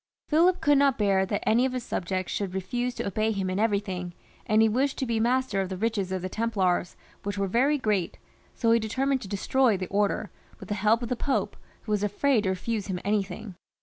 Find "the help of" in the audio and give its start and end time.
10.69-11.09